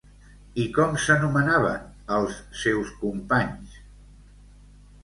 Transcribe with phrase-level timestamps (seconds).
[0.63, 1.85] I com s'anomenaven
[2.17, 3.79] els seus companys?